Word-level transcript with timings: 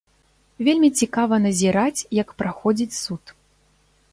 Вельмі 0.67 0.87
цікава 1.03 1.35
назіраць, 1.45 2.05
як 2.21 2.33
праходзіць 2.41 2.99
суд. 3.03 3.23